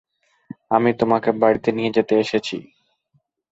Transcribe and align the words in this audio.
আমি 0.71 0.91
তোমাকে 0.99 1.29
বাড়িতে 1.41 1.69
নিয়ে 1.71 1.95
যেতে 1.97 2.13
এসেছি। 2.19 2.57